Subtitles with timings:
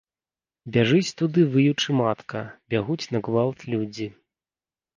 [0.77, 2.43] Бяжыць туды, выючы, матка,
[2.77, 4.13] бягуць на гвалт людзі.